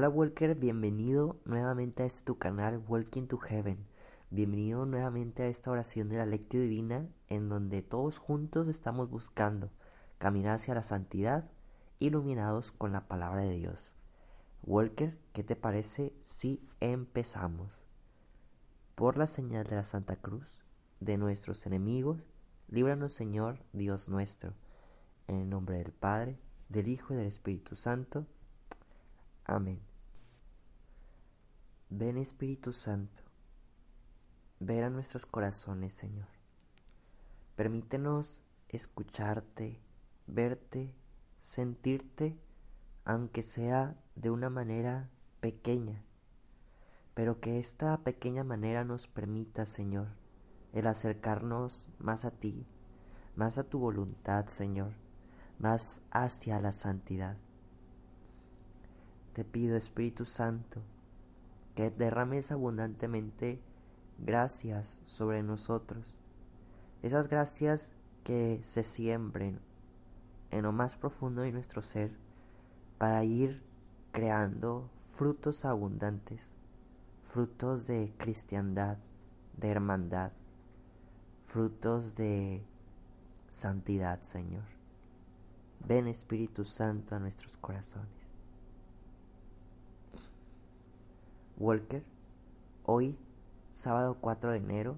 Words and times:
Hola 0.00 0.08
Walker, 0.08 0.54
bienvenido 0.54 1.38
nuevamente 1.44 2.02
a 2.02 2.06
este 2.06 2.22
tu 2.22 2.38
canal 2.38 2.82
Walking 2.88 3.26
to 3.26 3.36
Heaven. 3.36 3.86
Bienvenido 4.30 4.86
nuevamente 4.86 5.42
a 5.42 5.48
esta 5.48 5.70
oración 5.70 6.08
de 6.08 6.16
la 6.16 6.24
lectio 6.24 6.58
divina 6.62 7.06
en 7.28 7.50
donde 7.50 7.82
todos 7.82 8.16
juntos 8.16 8.66
estamos 8.66 9.10
buscando 9.10 9.68
caminar 10.16 10.54
hacia 10.54 10.74
la 10.74 10.82
santidad 10.82 11.50
iluminados 11.98 12.72
con 12.72 12.92
la 12.92 13.08
palabra 13.08 13.42
de 13.42 13.50
Dios. 13.50 13.92
Walker, 14.62 15.18
¿qué 15.34 15.44
te 15.44 15.54
parece 15.54 16.14
si 16.22 16.66
empezamos? 16.80 17.84
Por 18.94 19.18
la 19.18 19.26
señal 19.26 19.66
de 19.66 19.76
la 19.76 19.84
Santa 19.84 20.16
Cruz, 20.16 20.64
de 21.00 21.18
nuestros 21.18 21.66
enemigos, 21.66 22.24
líbranos 22.68 23.12
Señor 23.12 23.58
Dios 23.74 24.08
nuestro, 24.08 24.54
en 25.28 25.40
el 25.40 25.50
nombre 25.50 25.76
del 25.76 25.92
Padre, 25.92 26.38
del 26.70 26.88
Hijo 26.88 27.12
y 27.12 27.18
del 27.18 27.26
Espíritu 27.26 27.76
Santo. 27.76 28.24
Amén. 29.44 29.89
Ven 31.92 32.18
Espíritu 32.18 32.72
Santo, 32.72 33.24
ver 34.60 34.84
a 34.84 34.90
nuestros 34.90 35.26
corazones, 35.26 35.92
Señor. 35.92 36.28
Permítenos 37.56 38.40
escucharte, 38.68 39.80
verte, 40.28 40.94
sentirte, 41.40 42.38
aunque 43.04 43.42
sea 43.42 43.96
de 44.14 44.30
una 44.30 44.50
manera 44.50 45.10
pequeña, 45.40 46.04
pero 47.14 47.40
que 47.40 47.58
esta 47.58 47.96
pequeña 48.04 48.44
manera 48.44 48.84
nos 48.84 49.08
permita, 49.08 49.66
Señor, 49.66 50.06
el 50.72 50.86
acercarnos 50.86 51.86
más 51.98 52.24
a 52.24 52.30
ti, 52.30 52.68
más 53.34 53.58
a 53.58 53.64
tu 53.64 53.80
voluntad, 53.80 54.46
Señor, 54.46 54.92
más 55.58 56.02
hacia 56.12 56.60
la 56.60 56.70
santidad. 56.70 57.36
Te 59.32 59.44
pido, 59.44 59.76
Espíritu 59.76 60.24
Santo, 60.24 60.84
que 61.80 61.90
derrames 61.90 62.52
abundantemente 62.52 63.58
gracias 64.18 65.00
sobre 65.02 65.42
nosotros, 65.42 66.14
esas 67.02 67.28
gracias 67.28 67.90
que 68.22 68.58
se 68.62 68.84
siembren 68.84 69.60
en 70.50 70.64
lo 70.64 70.72
más 70.72 70.96
profundo 70.96 71.40
de 71.40 71.52
nuestro 71.52 71.80
ser 71.82 72.10
para 72.98 73.24
ir 73.24 73.62
creando 74.12 74.90
frutos 75.08 75.64
abundantes, 75.64 76.50
frutos 77.32 77.86
de 77.86 78.12
cristiandad, 78.18 78.98
de 79.56 79.70
hermandad, 79.70 80.32
frutos 81.46 82.14
de 82.14 82.62
santidad, 83.48 84.20
Señor. 84.20 84.64
Ven 85.88 86.08
Espíritu 86.08 86.66
Santo 86.66 87.14
a 87.14 87.18
nuestros 87.20 87.56
corazones. 87.56 88.19
Walker, 91.60 92.02
hoy, 92.84 93.18
sábado 93.70 94.16
4 94.18 94.52
de 94.52 94.56
enero, 94.56 94.96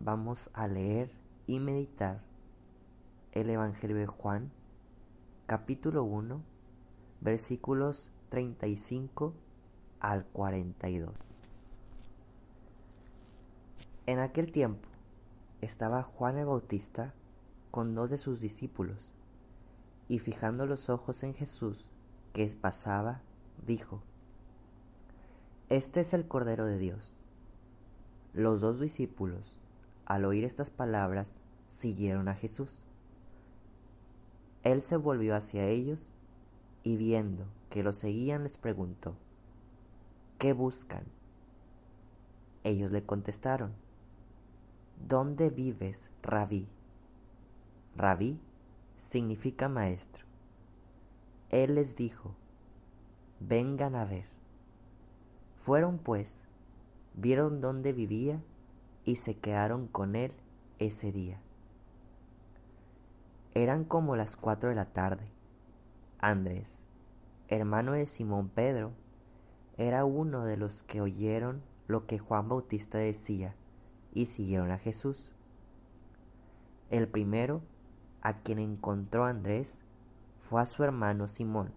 vamos 0.00 0.48
a 0.54 0.66
leer 0.66 1.10
y 1.46 1.60
meditar 1.60 2.22
el 3.32 3.50
Evangelio 3.50 3.94
de 3.94 4.06
Juan, 4.06 4.50
capítulo 5.44 6.04
1, 6.04 6.40
versículos 7.20 8.10
35 8.30 9.34
al 10.00 10.24
42. 10.24 11.12
En 14.06 14.18
aquel 14.18 14.50
tiempo 14.50 14.88
estaba 15.60 16.04
Juan 16.04 16.38
el 16.38 16.46
Bautista 16.46 17.12
con 17.70 17.94
dos 17.94 18.08
de 18.08 18.16
sus 18.16 18.40
discípulos, 18.40 19.12
y 20.08 20.20
fijando 20.20 20.64
los 20.64 20.88
ojos 20.88 21.22
en 21.22 21.34
Jesús 21.34 21.90
que 22.32 22.46
pasaba, 22.58 23.20
dijo, 23.66 24.00
este 25.70 26.00
es 26.00 26.14
el 26.14 26.26
Cordero 26.26 26.64
de 26.64 26.78
Dios. 26.78 27.14
Los 28.32 28.62
dos 28.62 28.80
discípulos, 28.80 29.58
al 30.06 30.24
oír 30.24 30.44
estas 30.44 30.70
palabras, 30.70 31.34
siguieron 31.66 32.28
a 32.28 32.34
Jesús. 32.34 32.84
Él 34.62 34.80
se 34.80 34.96
volvió 34.96 35.36
hacia 35.36 35.66
ellos 35.66 36.08
y 36.84 36.96
viendo 36.96 37.44
que 37.68 37.82
lo 37.82 37.92
seguían 37.92 38.44
les 38.44 38.56
preguntó, 38.56 39.14
¿qué 40.38 40.54
buscan? 40.54 41.04
Ellos 42.64 42.90
le 42.90 43.04
contestaron, 43.04 43.72
¿dónde 45.06 45.50
vives, 45.50 46.10
rabí? 46.22 46.66
Rabí 47.94 48.40
significa 48.98 49.68
maestro. 49.68 50.24
Él 51.50 51.74
les 51.74 51.94
dijo, 51.94 52.34
vengan 53.40 53.94
a 53.94 54.06
ver. 54.06 54.37
Fueron 55.68 55.98
pues, 55.98 56.40
vieron 57.12 57.60
dónde 57.60 57.92
vivía 57.92 58.40
y 59.04 59.16
se 59.16 59.36
quedaron 59.36 59.86
con 59.86 60.16
él 60.16 60.32
ese 60.78 61.12
día. 61.12 61.42
Eran 63.52 63.84
como 63.84 64.16
las 64.16 64.34
cuatro 64.34 64.70
de 64.70 64.76
la 64.76 64.86
tarde. 64.86 65.30
Andrés, 66.20 66.82
hermano 67.48 67.92
de 67.92 68.06
Simón 68.06 68.48
Pedro, 68.48 68.92
era 69.76 70.06
uno 70.06 70.46
de 70.46 70.56
los 70.56 70.84
que 70.84 71.02
oyeron 71.02 71.60
lo 71.86 72.06
que 72.06 72.18
Juan 72.18 72.48
Bautista 72.48 72.96
decía 72.96 73.54
y 74.14 74.24
siguieron 74.24 74.70
a 74.70 74.78
Jesús. 74.78 75.32
El 76.88 77.08
primero 77.08 77.60
a 78.22 78.38
quien 78.38 78.58
encontró 78.58 79.26
Andrés 79.26 79.84
fue 80.40 80.62
a 80.62 80.66
su 80.66 80.82
hermano 80.82 81.28
Simón, 81.28 81.72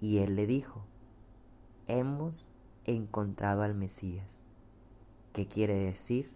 y 0.00 0.20
él 0.20 0.36
le 0.36 0.46
dijo, 0.46 0.86
Hemos 1.86 2.48
encontrado 2.84 3.62
al 3.62 3.74
Mesías, 3.74 4.40
que 5.32 5.46
quiere 5.46 5.74
decir 5.74 6.30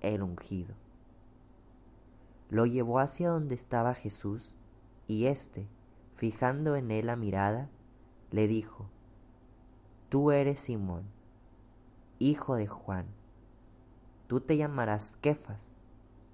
el 0.00 0.22
ungido. 0.22 0.74
Lo 2.50 2.66
llevó 2.66 2.98
hacia 2.98 3.30
donde 3.30 3.54
estaba 3.54 3.94
Jesús 3.94 4.54
y 5.06 5.26
éste, 5.26 5.66
fijando 6.16 6.76
en 6.76 6.90
él 6.90 7.06
la 7.06 7.16
mirada, 7.16 7.68
le 8.30 8.46
dijo, 8.46 8.86
Tú 10.08 10.30
eres 10.30 10.60
Simón, 10.60 11.04
hijo 12.18 12.54
de 12.54 12.66
Juan, 12.66 13.06
tú 14.28 14.40
te 14.40 14.56
llamarás 14.56 15.16
Kefas, 15.16 15.74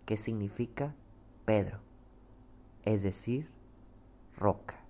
que 0.04 0.16
significa 0.16 0.94
Pedro, 1.44 1.78
es 2.84 3.02
decir, 3.02 3.48
roca. 4.36 4.80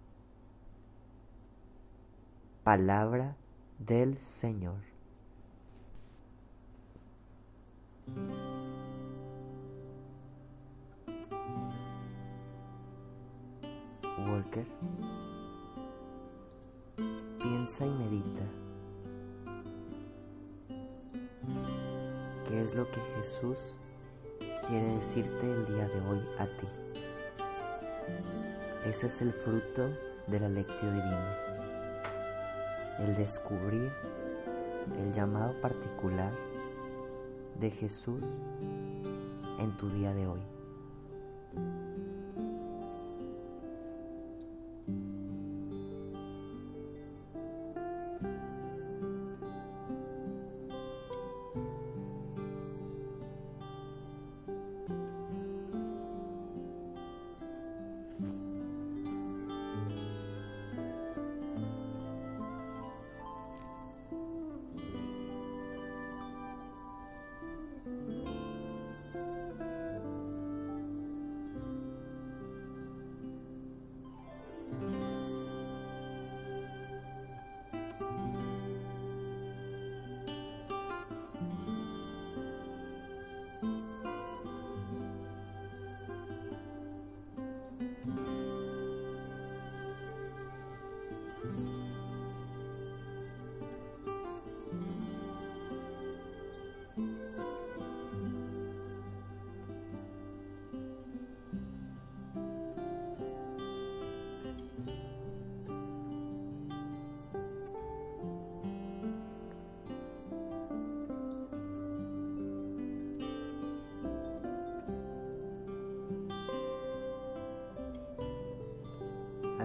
Palabra 2.64 3.36
del 3.86 4.18
Señor. 4.18 4.76
Walker, 14.18 14.66
piensa 17.38 17.86
y 17.86 17.90
medita. 17.90 18.42
¿Qué 22.46 22.62
es 22.62 22.74
lo 22.74 22.90
que 22.90 23.00
Jesús 23.16 23.74
quiere 24.68 24.96
decirte 24.96 25.50
el 25.50 25.66
día 25.66 25.88
de 25.88 26.00
hoy 26.08 26.20
a 26.38 26.44
ti? 26.44 26.66
Ese 28.84 29.06
es 29.06 29.22
el 29.22 29.32
fruto 29.32 29.88
de 30.26 30.40
la 30.40 30.48
lectio 30.48 30.92
divina 30.92 31.49
el 33.00 33.16
descubrir 33.16 33.90
el 34.98 35.12
llamado 35.12 35.58
particular 35.60 36.32
de 37.58 37.70
Jesús 37.70 38.22
en 39.58 39.76
tu 39.76 39.90
día 39.90 40.12
de 40.14 40.26
hoy. 40.26 40.40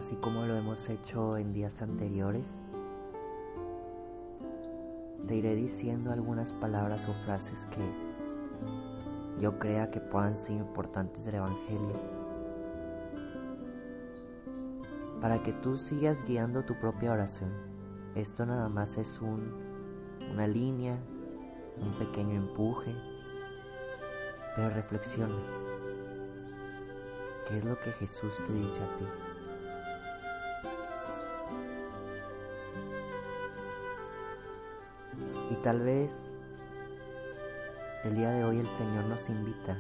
Así 0.05 0.15
como 0.17 0.45
lo 0.45 0.55
hemos 0.55 0.87
hecho 0.89 1.35
en 1.35 1.51
días 1.51 1.81
anteriores, 1.81 2.59
te 5.27 5.35
iré 5.35 5.55
diciendo 5.55 6.11
algunas 6.11 6.53
palabras 6.53 7.09
o 7.09 7.13
frases 7.25 7.67
que 7.71 7.81
yo 9.41 9.57
crea 9.57 9.89
que 9.89 9.99
puedan 9.99 10.37
ser 10.37 10.57
importantes 10.57 11.25
del 11.25 11.33
Evangelio, 11.33 11.95
para 15.21 15.41
que 15.41 15.53
tú 15.53 15.79
sigas 15.79 16.23
guiando 16.23 16.63
tu 16.63 16.75
propia 16.75 17.11
oración. 17.11 17.49
Esto 18.13 18.45
nada 18.45 18.69
más 18.69 18.99
es 18.99 19.19
un, 19.21 19.55
una 20.31 20.45
línea, 20.45 20.99
un 21.81 21.93
pequeño 21.97 22.35
empuje, 22.35 22.93
pero 24.55 24.69
reflexiona. 24.69 25.33
¿Qué 27.47 27.57
es 27.57 27.65
lo 27.65 27.79
que 27.79 27.91
Jesús 27.93 28.39
te 28.45 28.53
dice 28.53 28.83
a 28.83 28.97
ti? 28.97 29.24
Tal 35.65 35.81
vez 35.81 36.29
el 38.03 38.13
día 38.13 38.29
de 38.29 38.45
hoy 38.45 38.59
el 38.59 38.67
Señor 38.67 39.05
nos 39.05 39.31
invita 39.31 39.75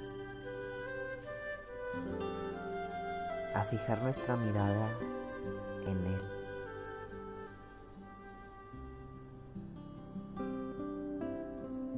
a 3.53 3.63
fijar 3.65 4.01
nuestra 4.01 4.35
mirada 4.35 4.89
en 5.85 6.03
Él. 6.07 6.21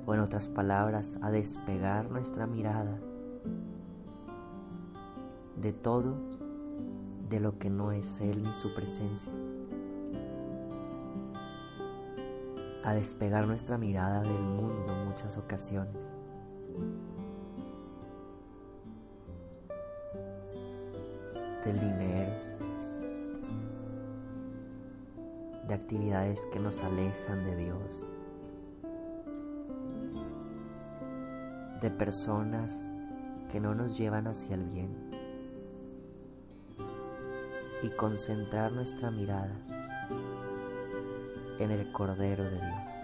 O 0.05 0.13
en 0.13 0.19
otras 0.19 0.49
palabras, 0.49 1.17
a 1.21 1.31
despegar 1.31 2.11
nuestra 2.11 2.45
mirada 2.45 2.99
de 5.55 5.71
todo 5.71 6.17
de 7.29 7.39
lo 7.39 7.57
que 7.57 7.69
no 7.69 7.93
es 7.93 8.19
Él 8.19 8.43
ni 8.43 8.51
su 8.61 8.75
presencia. 8.75 9.31
A 12.87 12.93
despegar 12.93 13.45
nuestra 13.45 13.77
mirada 13.77 14.21
del 14.21 14.41
mundo 14.41 14.93
muchas 15.05 15.35
ocasiones. 15.35 15.93
Del 21.65 21.79
dinero. 21.81 22.31
De 25.67 25.73
actividades 25.73 26.47
que 26.53 26.61
nos 26.61 26.81
alejan 26.81 27.43
de 27.43 27.55
Dios. 27.57 28.07
De 31.81 31.91
personas 31.91 32.87
que 33.51 33.59
no 33.59 33.75
nos 33.75 33.97
llevan 33.97 34.27
hacia 34.27 34.55
el 34.55 34.63
bien 34.63 34.95
y 37.83 37.89
concentrar 37.89 38.71
nuestra 38.71 39.11
mirada 39.11 39.76
en 41.59 41.71
el 41.71 41.91
Cordero 41.91 42.43
de 42.43 42.57
Dios. 42.57 42.96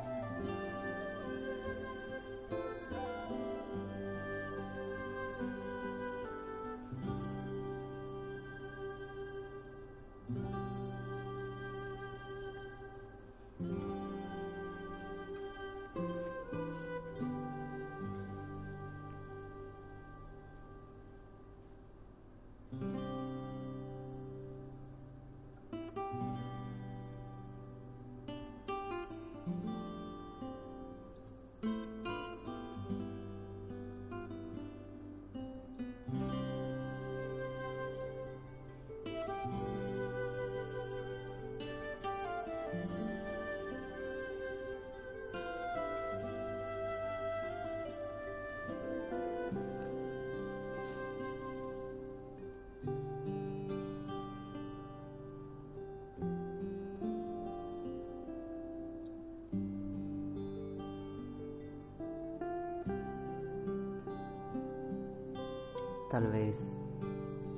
Tal 66.14 66.28
vez 66.28 66.72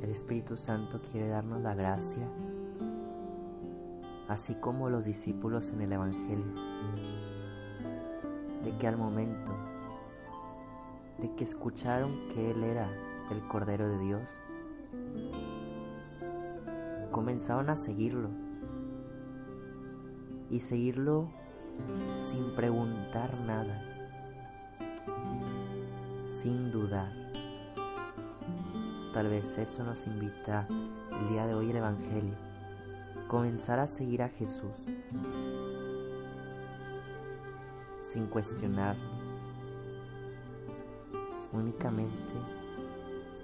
el 0.02 0.10
Espíritu 0.10 0.56
Santo 0.56 1.02
quiere 1.12 1.28
darnos 1.28 1.62
la 1.62 1.75
gracia, 1.75 2.25
así 4.30 4.56
como 4.56 4.90
los 4.90 5.04
discípulos 5.04 5.72
en 5.72 5.81
el 5.81 5.92
Evangelio, 5.92 6.46
de 8.63 8.78
que 8.78 8.88
al 8.88 8.96
momento 8.96 9.52
de 11.18 11.36
que 11.36 11.44
escucharon 11.44 12.30
que 12.30 12.52
Él 12.52 12.63
era 12.63 12.90
el 13.30 13.46
Cordero 13.50 13.90
de 13.90 14.00
Dios, 14.00 14.30
comenzaron 17.12 17.69
a 17.69 17.75
seguirlo 17.75 18.30
y 20.50 20.62
seguirlo 20.62 21.28
sin 22.20 22.56
preguntar 22.56 23.38
nada, 23.46 23.84
sin 26.25 26.72
dudar. 26.72 27.25
Tal 29.15 29.29
vez 29.29 29.57
eso 29.57 29.81
nos 29.86 30.05
invita 30.07 30.67
el 30.69 31.29
día 31.29 31.48
de 31.48 31.53
hoy 31.53 31.72
el 31.72 31.77
Evangelio. 31.77 32.36
Comenzar 33.29 33.79
a 33.79 33.88
seguir 33.88 34.22
a 34.22 34.27
Jesús 34.27 34.74
sin 38.03 38.27
cuestionarnos. 38.27 39.22
Únicamente 41.53 42.13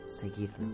seguirlo. 0.07 0.67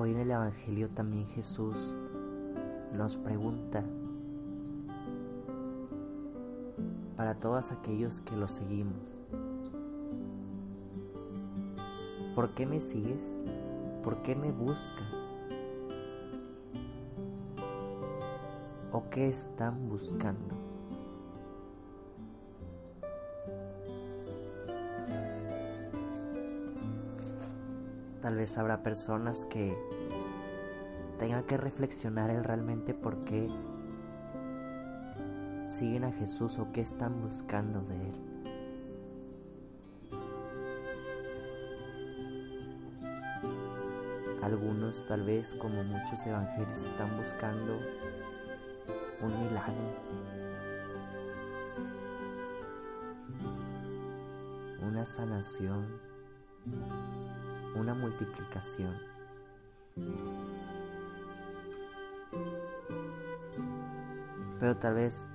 Hoy 0.00 0.12
en 0.12 0.20
el 0.20 0.30
Evangelio 0.30 0.88
también 0.90 1.26
Jesús 1.26 1.96
nos 2.94 3.16
pregunta 3.16 3.82
para 7.16 7.34
todos 7.34 7.72
aquellos 7.72 8.20
que 8.20 8.36
lo 8.36 8.46
seguimos. 8.46 9.20
¿Por 12.36 12.50
qué 12.50 12.64
me 12.64 12.78
sigues? 12.78 13.34
¿Por 14.04 14.22
qué 14.22 14.36
me 14.36 14.52
buscas? 14.52 15.12
¿O 18.92 19.10
qué 19.10 19.28
están 19.28 19.88
buscando? 19.88 20.67
Tal 28.28 28.36
vez 28.36 28.58
habrá 28.58 28.82
personas 28.82 29.46
que 29.46 29.74
tengan 31.18 31.44
que 31.44 31.56
reflexionar 31.56 32.28
en 32.28 32.44
realmente 32.44 32.92
por 32.92 33.24
qué 33.24 33.48
siguen 35.66 36.04
a 36.04 36.12
Jesús 36.12 36.58
o 36.58 36.70
qué 36.70 36.82
están 36.82 37.22
buscando 37.22 37.80
de 37.80 37.94
Él. 37.94 38.12
Algunos 44.42 45.06
tal 45.08 45.22
vez 45.22 45.54
como 45.54 45.82
muchos 45.84 46.26
evangelios 46.26 46.84
están 46.84 47.16
buscando 47.16 47.78
un 49.22 49.40
milagro, 49.42 49.74
una 54.82 55.06
sanación, 55.06 55.86
una 57.76 57.94
multiplicación. 57.94 58.96
Pero 64.60 64.76
tal 64.76 64.94
vez 64.94 65.26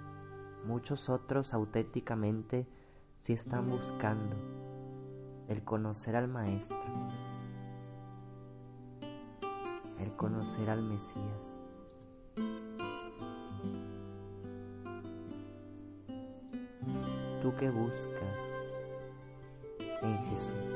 muchos 0.66 1.10
otros 1.10 1.54
auténticamente 1.54 2.68
sí 3.18 3.34
están 3.34 3.70
buscando 3.70 4.36
el 5.48 5.64
conocer 5.64 6.16
al 6.16 6.28
Maestro, 6.28 6.78
el 10.00 10.16
conocer 10.16 10.70
al 10.70 10.82
Mesías. 10.82 11.58
¿Tú 17.42 17.54
qué 17.58 17.70
buscas 17.70 18.40
en 20.02 20.18
Jesús? 20.30 20.73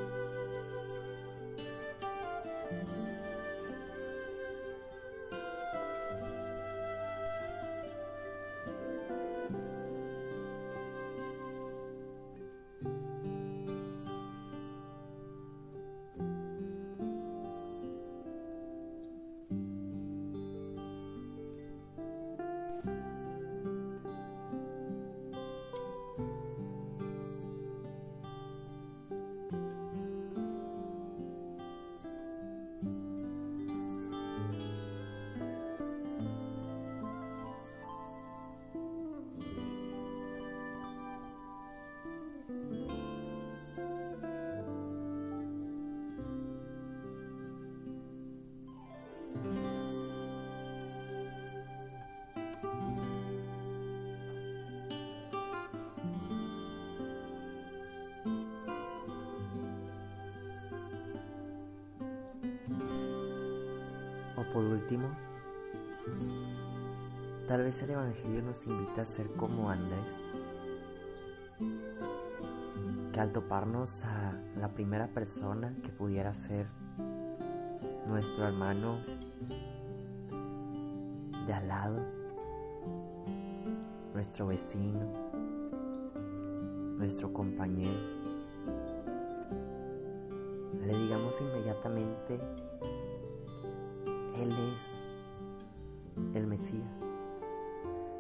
Por 64.58 64.66
último, 64.66 65.08
tal 67.48 67.62
vez 67.62 67.84
el 67.84 67.92
Evangelio 67.92 68.42
nos 68.42 68.66
invita 68.66 69.04
a 69.04 69.06
ser 69.06 69.28
como 69.34 69.70
Andrés, 69.70 70.20
que 73.14 73.20
al 73.20 73.32
toparnos 73.32 74.04
a 74.04 74.34
la 74.60 74.70
primera 74.70 75.10
persona 75.10 75.76
que 75.84 75.90
pudiera 75.90 76.34
ser 76.34 76.66
nuestro 78.08 78.48
hermano 78.48 78.98
de 81.46 81.54
al 81.54 81.68
lado, 81.68 82.00
nuestro 84.16 84.48
vecino, 84.48 85.06
nuestro 86.98 87.32
compañero, 87.32 88.00
le 90.84 90.98
digamos 90.98 91.40
inmediatamente 91.42 92.42
él 94.42 94.52
es 94.52 96.36
el 96.36 96.48
Mesías. 96.48 97.04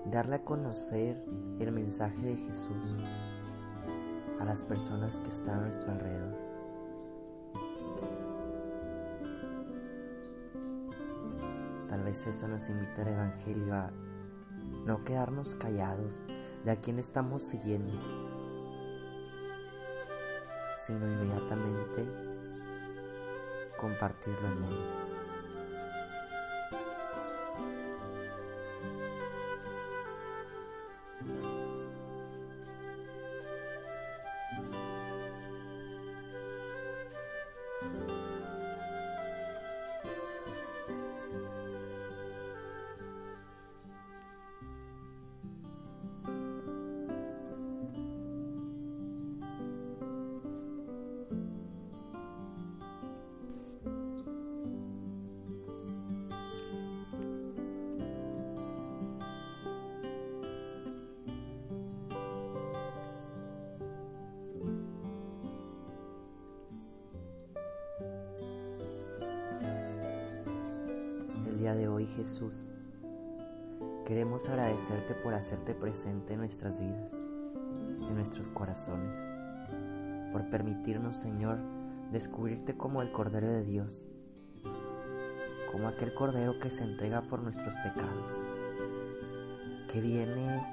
Darle 0.05 0.36
a 0.36 0.43
conocer 0.43 1.24
el 1.59 1.71
mensaje 1.71 2.21
de 2.21 2.38
Jesús 2.38 2.95
a 4.39 4.45
las 4.45 4.63
personas 4.63 5.19
que 5.19 5.29
están 5.29 5.59
a 5.59 5.62
nuestro 5.63 5.91
alrededor. 5.91 6.38
Tal 11.89 12.03
vez 12.03 12.25
eso 12.25 12.47
nos 12.47 12.69
invita 12.69 13.01
al 13.01 13.09
Evangelio 13.09 13.74
a 13.74 13.91
no 14.86 15.03
quedarnos 15.03 15.55
callados 15.55 16.21
de 16.63 16.71
a 16.71 16.75
quién 16.77 17.00
estamos 17.00 17.43
siguiendo, 17.43 17.93
sino 20.86 21.05
inmediatamente 21.05 22.05
compartirlo 23.77 24.47
en 24.47 24.62
mundo. 24.62 25.07
Jesús. 72.16 72.68
Queremos 74.06 74.48
agradecerte 74.50 75.14
por 75.16 75.34
hacerte 75.34 75.74
presente 75.74 76.34
en 76.34 76.40
nuestras 76.40 76.80
vidas, 76.80 77.14
en 77.14 78.16
nuestros 78.16 78.48
corazones, 78.48 79.16
por 80.32 80.50
permitirnos, 80.50 81.18
Señor, 81.18 81.58
descubrirte 82.12 82.78
como 82.78 83.02
el 83.02 83.12
Cordero 83.12 83.48
de 83.48 83.64
Dios, 83.64 84.06
como 85.72 85.88
aquel 85.88 86.14
Cordero 86.14 86.60
que 86.60 86.70
se 86.70 86.84
entrega 86.84 87.22
por 87.24 87.42
nuestros 87.42 87.76
pecados, 87.76 88.32
que 89.92 90.00
viene 90.00 90.66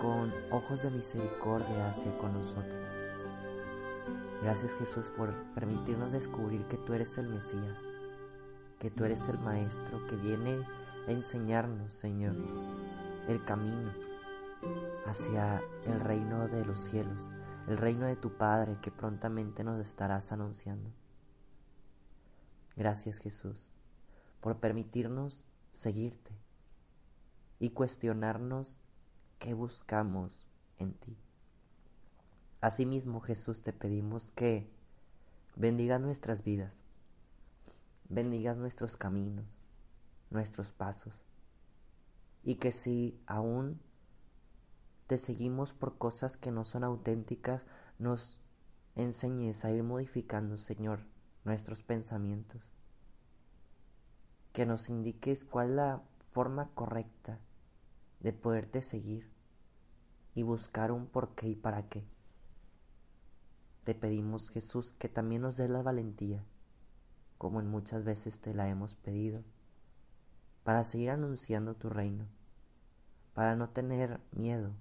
con 0.00 0.32
ojos 0.50 0.82
de 0.82 0.90
misericordia 0.90 1.90
hacia 1.90 2.16
con 2.18 2.32
nosotros. 2.32 2.82
Gracias 4.42 4.74
Jesús 4.74 5.10
por 5.16 5.32
permitirnos 5.54 6.12
descubrir 6.12 6.64
que 6.64 6.76
tú 6.76 6.92
eres 6.92 7.16
el 7.16 7.28
Mesías 7.28 7.82
que 8.84 8.90
tú 8.90 9.06
eres 9.06 9.30
el 9.30 9.38
Maestro 9.38 10.06
que 10.06 10.14
viene 10.14 10.62
a 11.08 11.10
enseñarnos, 11.10 11.94
Señor, 11.94 12.36
el 13.28 13.42
camino 13.46 13.94
hacia 15.06 15.62
el 15.86 16.00
reino 16.00 16.48
de 16.48 16.66
los 16.66 16.80
cielos, 16.80 17.30
el 17.66 17.78
reino 17.78 18.04
de 18.04 18.16
tu 18.16 18.36
Padre 18.36 18.76
que 18.82 18.90
prontamente 18.90 19.64
nos 19.64 19.80
estarás 19.80 20.32
anunciando. 20.32 20.90
Gracias 22.76 23.20
Jesús 23.20 23.70
por 24.42 24.58
permitirnos 24.58 25.46
seguirte 25.72 26.32
y 27.60 27.70
cuestionarnos 27.70 28.78
qué 29.38 29.54
buscamos 29.54 30.46
en 30.78 30.92
ti. 30.92 31.16
Asimismo 32.60 33.22
Jesús 33.22 33.62
te 33.62 33.72
pedimos 33.72 34.30
que 34.32 34.68
bendiga 35.56 35.98
nuestras 35.98 36.44
vidas 36.44 36.83
bendigas 38.08 38.58
nuestros 38.58 38.96
caminos, 38.96 39.46
nuestros 40.30 40.72
pasos, 40.72 41.24
y 42.42 42.56
que 42.56 42.72
si 42.72 43.18
aún 43.26 43.80
te 45.06 45.18
seguimos 45.18 45.72
por 45.72 45.98
cosas 45.98 46.36
que 46.36 46.50
no 46.50 46.64
son 46.64 46.84
auténticas, 46.84 47.66
nos 47.98 48.40
enseñes 48.94 49.64
a 49.64 49.70
ir 49.70 49.82
modificando, 49.82 50.56
Señor, 50.58 51.00
nuestros 51.44 51.82
pensamientos, 51.82 52.72
que 54.52 54.66
nos 54.66 54.88
indiques 54.88 55.44
cuál 55.44 55.70
es 55.70 55.76
la 55.76 56.02
forma 56.32 56.70
correcta 56.74 57.38
de 58.20 58.32
poderte 58.32 58.82
seguir 58.82 59.30
y 60.34 60.42
buscar 60.42 60.92
un 60.92 61.06
por 61.06 61.34
qué 61.34 61.48
y 61.48 61.54
para 61.54 61.88
qué. 61.88 62.04
Te 63.84 63.94
pedimos 63.94 64.48
Jesús 64.48 64.92
que 64.92 65.08
también 65.08 65.42
nos 65.42 65.56
dé 65.56 65.68
la 65.68 65.82
valentía, 65.82 66.44
como 67.38 67.60
en 67.60 67.68
muchas 67.68 68.04
veces 68.04 68.40
te 68.40 68.54
la 68.54 68.68
hemos 68.68 68.94
pedido, 68.94 69.42
para 70.62 70.84
seguir 70.84 71.10
anunciando 71.10 71.74
tu 71.74 71.90
reino, 71.90 72.26
para 73.34 73.56
no 73.56 73.68
tener 73.68 74.20
miedo 74.32 74.72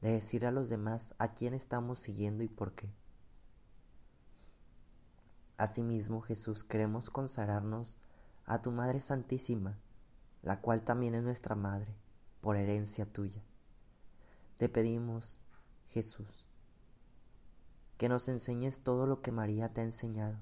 de 0.00 0.12
decir 0.12 0.44
a 0.46 0.50
los 0.50 0.68
demás 0.68 1.14
a 1.18 1.34
quién 1.34 1.54
estamos 1.54 2.00
siguiendo 2.00 2.42
y 2.42 2.48
por 2.48 2.72
qué. 2.72 2.90
Asimismo, 5.56 6.20
Jesús, 6.22 6.64
queremos 6.64 7.08
consagrarnos 7.08 7.98
a 8.46 8.62
tu 8.62 8.72
Madre 8.72 8.98
Santísima, 8.98 9.78
la 10.42 10.60
cual 10.60 10.82
también 10.82 11.14
es 11.14 11.22
nuestra 11.22 11.54
Madre, 11.54 11.94
por 12.40 12.56
herencia 12.56 13.06
tuya. 13.06 13.42
Te 14.56 14.68
pedimos, 14.68 15.38
Jesús, 15.88 16.48
que 17.96 18.08
nos 18.08 18.28
enseñes 18.28 18.82
todo 18.82 19.06
lo 19.06 19.22
que 19.22 19.30
María 19.30 19.72
te 19.72 19.82
ha 19.82 19.84
enseñado, 19.84 20.36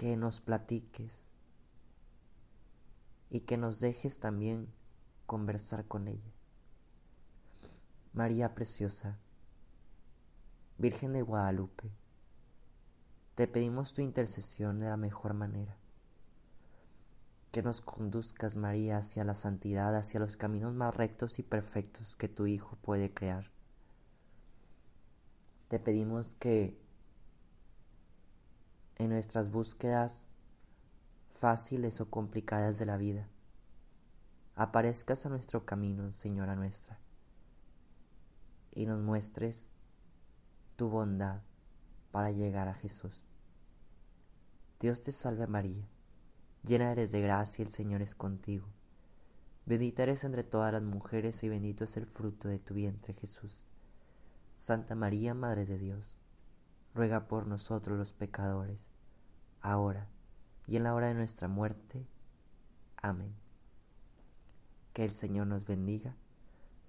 que 0.00 0.16
nos 0.16 0.40
platiques 0.40 1.26
y 3.28 3.40
que 3.40 3.58
nos 3.58 3.80
dejes 3.80 4.18
también 4.18 4.72
conversar 5.26 5.84
con 5.84 6.08
ella. 6.08 6.32
María 8.14 8.54
Preciosa, 8.54 9.18
Virgen 10.78 11.12
de 11.12 11.20
Guadalupe, 11.20 11.90
te 13.34 13.46
pedimos 13.46 13.92
tu 13.92 14.00
intercesión 14.00 14.80
de 14.80 14.88
la 14.88 14.96
mejor 14.96 15.34
manera. 15.34 15.76
Que 17.52 17.62
nos 17.62 17.82
conduzcas, 17.82 18.56
María, 18.56 18.96
hacia 18.96 19.22
la 19.24 19.34
santidad, 19.34 19.94
hacia 19.94 20.18
los 20.18 20.38
caminos 20.38 20.72
más 20.72 20.96
rectos 20.96 21.38
y 21.38 21.42
perfectos 21.42 22.16
que 22.16 22.28
tu 22.28 22.46
Hijo 22.46 22.78
puede 22.80 23.12
crear. 23.12 23.50
Te 25.68 25.78
pedimos 25.78 26.36
que 26.36 26.79
en 29.00 29.08
nuestras 29.08 29.50
búsquedas 29.50 30.26
fáciles 31.32 32.02
o 32.02 32.10
complicadas 32.10 32.78
de 32.78 32.84
la 32.84 32.98
vida, 32.98 33.26
aparezcas 34.56 35.24
a 35.24 35.30
nuestro 35.30 35.64
camino, 35.64 36.12
Señora 36.12 36.54
nuestra 36.54 36.98
y 38.72 38.84
nos 38.84 39.00
muestres 39.00 39.68
tu 40.76 40.90
bondad 40.90 41.40
para 42.12 42.30
llegar 42.30 42.68
a 42.68 42.74
Jesús. 42.74 43.26
Dios 44.78 45.00
te 45.00 45.12
salve 45.12 45.46
María, 45.46 45.88
llena 46.62 46.92
eres 46.92 47.10
de 47.10 47.22
gracia, 47.22 47.62
el 47.62 47.70
Señor 47.70 48.02
es 48.02 48.14
contigo. 48.14 48.66
Bendita 49.64 50.02
eres 50.02 50.24
entre 50.24 50.44
todas 50.44 50.74
las 50.74 50.82
mujeres 50.82 51.42
y 51.42 51.48
bendito 51.48 51.84
es 51.84 51.96
el 51.96 52.04
fruto 52.04 52.48
de 52.48 52.58
tu 52.58 52.74
vientre 52.74 53.14
Jesús. 53.14 53.66
Santa 54.56 54.94
María, 54.94 55.32
Madre 55.32 55.64
de 55.64 55.78
Dios, 55.78 56.18
ruega 56.94 57.28
por 57.28 57.46
nosotros 57.46 57.96
los 57.96 58.12
pecadores, 58.12 58.89
ahora 59.60 60.08
y 60.66 60.76
en 60.76 60.84
la 60.84 60.94
hora 60.94 61.08
de 61.08 61.14
nuestra 61.14 61.48
muerte. 61.48 62.06
Amén. 62.96 63.34
Que 64.92 65.04
el 65.04 65.10
Señor 65.10 65.46
nos 65.46 65.64
bendiga 65.64 66.16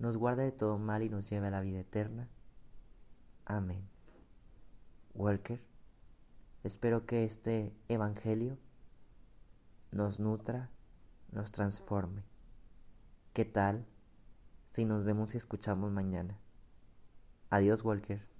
nos 0.02 0.18
guarde 0.18 0.46
de 0.46 0.52
todo 0.52 0.80
mal 0.80 1.04
y 1.04 1.10
nos 1.10 1.30
lleve 1.30 1.48
a 1.48 1.52
la 1.52 1.62
vida 1.62 1.80
eterna. 1.80 2.28
Amén. 3.46 3.88
Walker, 5.14 5.62
espero 6.64 7.06
que 7.06 7.24
este 7.24 7.72
Evangelio 7.88 8.58
nos 9.92 10.20
nutra, 10.20 10.72
nos 11.32 11.52
transforme. 11.52 12.24
¿Qué 13.34 13.46
tal 13.46 13.86
si 14.72 14.86
nos 14.86 15.06
vemos 15.06 15.36
y 15.36 15.38
escuchamos 15.38 15.92
mañana? 15.92 16.36
Adiós, 17.52 17.84
Walker. 17.86 18.31